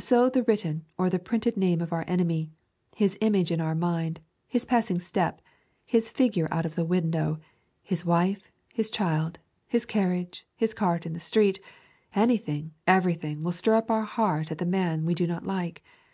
So 0.00 0.30
the 0.30 0.42
written 0.42 0.86
or 0.96 1.10
the 1.10 1.18
printed 1.18 1.54
name 1.58 1.82
of 1.82 1.92
our 1.92 2.06
enemy, 2.08 2.48
his 2.96 3.18
image 3.20 3.50
in 3.52 3.60
our 3.60 3.74
mind, 3.74 4.20
his 4.48 4.64
passing 4.64 4.98
step, 4.98 5.42
his 5.84 6.10
figure 6.10 6.48
out 6.50 6.64
of 6.64 6.76
the 6.76 6.84
window; 6.86 7.40
his 7.82 8.02
wife, 8.02 8.50
his 8.72 8.88
child, 8.88 9.38
his 9.68 9.84
carriage, 9.84 10.46
his 10.56 10.72
cart 10.72 11.04
in 11.04 11.12
the 11.12 11.20
street, 11.20 11.60
anything, 12.14 12.72
everything 12.86 13.42
will 13.42 13.52
stir 13.52 13.74
up 13.74 13.90
our 13.90 14.04
heart 14.04 14.50
at 14.50 14.56
the 14.56 14.64
man 14.64 15.04
we 15.04 15.14
do 15.14 15.26
not 15.26 15.44
like. 15.44 15.82